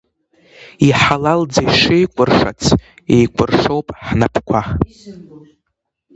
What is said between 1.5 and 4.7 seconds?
ишеикәыршац еикәыршоуп ҳнапқәа.